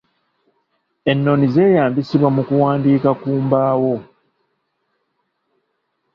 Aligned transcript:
Ennoni 1.11 1.47
zeeyambisibwa 1.53 2.29
mu 2.35 2.41
kuwandiika 2.47 3.09
ku 3.21 3.31
mbaawo 3.45 3.95